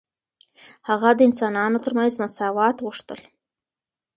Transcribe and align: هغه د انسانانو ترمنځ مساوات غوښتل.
هغه 0.89 1.09
د 1.15 1.19
انسانانو 1.29 1.77
ترمنځ 1.85 2.13
مساوات 2.23 2.75
غوښتل. 2.85 3.19